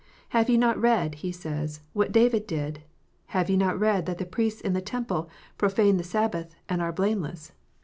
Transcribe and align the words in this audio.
"Have 0.29 0.49
ye 0.49 0.57
not 0.57 0.81
read," 0.81 1.13
He 1.21 1.31
says, 1.31 1.81
"what 1.93 2.11
David 2.11 2.47
did?" 2.47 2.81
"Have 3.37 3.51
ye 3.51 3.55
not 3.55 3.79
read 3.79 4.07
that 4.07 4.17
the 4.17 4.25
priests 4.25 4.59
in 4.59 4.73
the 4.73 4.81
temple 4.81 5.29
profane 5.59 5.97
the 5.97 6.03
Sabbath, 6.03 6.55
and 6.67 6.81
are 6.81 6.91
blameless?" 6.91 7.51